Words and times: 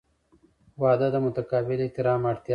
•واده 0.81 1.07
د 1.13 1.15
متقابل 1.25 1.79
احترام 1.81 2.21
اړتیا 2.31 2.47
لري. 2.47 2.49